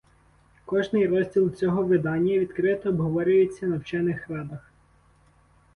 [0.65, 4.71] Кожний розділ цього видання відкрито обговорюється на вчених радах.